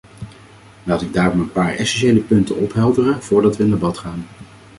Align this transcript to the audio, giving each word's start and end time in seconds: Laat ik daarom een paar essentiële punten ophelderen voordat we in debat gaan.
Laat 0.83 1.01
ik 1.01 1.13
daarom 1.13 1.39
een 1.39 1.51
paar 1.51 1.75
essentiële 1.75 2.19
punten 2.19 2.55
ophelderen 2.57 3.23
voordat 3.23 3.57
we 3.57 3.63
in 3.63 3.69
debat 3.69 3.97
gaan. 3.97 4.27